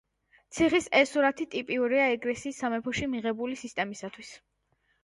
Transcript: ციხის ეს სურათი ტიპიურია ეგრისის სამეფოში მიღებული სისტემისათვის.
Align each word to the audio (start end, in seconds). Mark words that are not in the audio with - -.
ციხის 0.59 0.87
ეს 0.99 1.13
სურათი 1.17 1.47
ტიპიურია 1.57 2.09
ეგრისის 2.17 2.63
სამეფოში 2.65 3.13
მიღებული 3.15 3.63
სისტემისათვის. 3.67 4.35